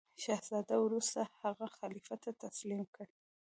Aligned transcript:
شهزاده 0.23 0.75
وروسته 0.85 1.19
هغه 1.41 1.67
خلیفه 1.77 2.15
ته 2.23 2.29
تسلیم 2.43 2.81
کړ. 2.95 3.05